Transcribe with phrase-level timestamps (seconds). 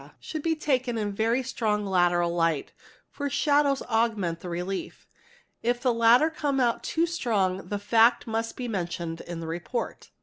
[0.19, 2.71] should be taken in a very strong lateral light,
[3.11, 5.05] for shadows augment the relief;
[5.61, 10.09] if the latter come out too strong the fact must be mentioned in the report.